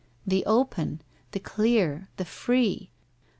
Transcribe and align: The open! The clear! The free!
The 0.25 0.43
open! 0.47 1.03
The 1.29 1.39
clear! 1.39 2.09
The 2.17 2.25
free! 2.25 2.89